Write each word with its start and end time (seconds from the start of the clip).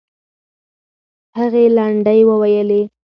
هغې 1.37 1.65
لنډۍ 1.77 2.19
وویلې. 2.29 2.81